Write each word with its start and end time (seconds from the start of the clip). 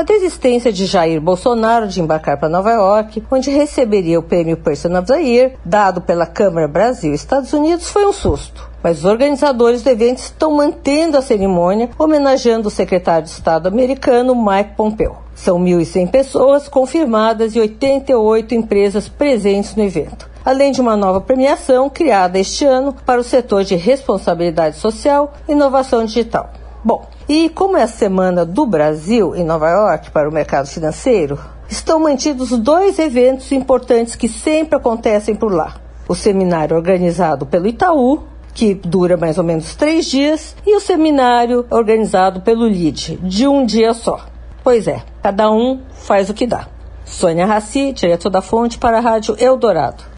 A 0.00 0.02
desistência 0.02 0.72
de 0.72 0.86
Jair 0.86 1.20
Bolsonaro 1.20 1.86
de 1.86 2.00
embarcar 2.00 2.38
para 2.38 2.48
Nova 2.48 2.70
York, 2.70 3.22
onde 3.30 3.50
receberia 3.50 4.18
o 4.18 4.22
prêmio 4.22 4.56
Person 4.56 4.98
of 4.98 5.06
the 5.06 5.20
Year, 5.20 5.52
dado 5.62 6.00
pela 6.00 6.24
Câmara 6.24 6.66
Brasil 6.66 7.12
e 7.12 7.14
Estados 7.14 7.52
Unidos, 7.52 7.90
foi 7.90 8.06
um 8.06 8.12
susto. 8.12 8.66
Mas 8.82 9.00
os 9.00 9.04
organizadores 9.04 9.82
do 9.82 9.90
evento 9.90 10.16
estão 10.16 10.56
mantendo 10.56 11.18
a 11.18 11.20
cerimônia, 11.20 11.90
homenageando 11.98 12.68
o 12.68 12.70
secretário 12.70 13.24
de 13.24 13.30
Estado 13.30 13.66
americano 13.66 14.34
Mike 14.34 14.74
Pompeo. 14.74 15.18
São 15.34 15.60
1.100 15.60 16.10
pessoas 16.10 16.66
confirmadas 16.66 17.54
e 17.54 17.60
88 17.60 18.54
empresas 18.54 19.06
presentes 19.06 19.76
no 19.76 19.82
evento 19.82 20.30
além 20.42 20.72
de 20.72 20.80
uma 20.80 20.96
nova 20.96 21.20
premiação 21.20 21.90
criada 21.90 22.38
este 22.38 22.64
ano 22.64 22.94
para 23.04 23.20
o 23.20 23.24
setor 23.24 23.62
de 23.62 23.76
responsabilidade 23.76 24.78
social 24.78 25.34
e 25.46 25.52
inovação 25.52 26.02
digital. 26.02 26.50
Bom, 26.82 27.06
e 27.28 27.50
como 27.50 27.76
é 27.76 27.82
a 27.82 27.88
semana 27.88 28.44
do 28.44 28.64
Brasil 28.64 29.36
em 29.36 29.44
Nova 29.44 29.68
York 29.68 30.10
para 30.10 30.28
o 30.28 30.32
mercado 30.32 30.66
financeiro, 30.66 31.38
estão 31.68 32.00
mantidos 32.00 32.50
dois 32.58 32.98
eventos 32.98 33.52
importantes 33.52 34.16
que 34.16 34.28
sempre 34.28 34.76
acontecem 34.76 35.34
por 35.34 35.52
lá. 35.52 35.74
O 36.08 36.14
seminário 36.14 36.74
organizado 36.74 37.44
pelo 37.44 37.66
Itaú, 37.66 38.22
que 38.54 38.74
dura 38.74 39.18
mais 39.18 39.36
ou 39.36 39.44
menos 39.44 39.74
três 39.76 40.06
dias, 40.06 40.56
e 40.66 40.74
o 40.74 40.80
seminário 40.80 41.66
organizado 41.70 42.40
pelo 42.40 42.66
LID, 42.66 43.18
de 43.22 43.46
um 43.46 43.64
dia 43.66 43.92
só. 43.92 44.26
Pois 44.64 44.88
é, 44.88 45.02
cada 45.22 45.50
um 45.50 45.82
faz 45.92 46.30
o 46.30 46.34
que 46.34 46.46
dá. 46.46 46.66
Sônia 47.04 47.44
Raci, 47.44 47.92
diretor 47.92 48.30
da 48.30 48.40
Fonte, 48.40 48.78
para 48.78 48.98
a 48.98 49.00
Rádio 49.00 49.36
Eldorado. 49.38 50.10